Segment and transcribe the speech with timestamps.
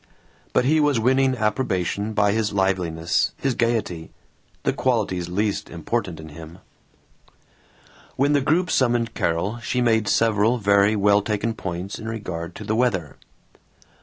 [0.51, 4.09] But he was winning approbation by his liveliness, his gaiety
[4.63, 6.57] the qualities least important in him.
[8.15, 12.63] When the group summoned Carol she made several very well taken points in regard to
[12.63, 13.17] the weather.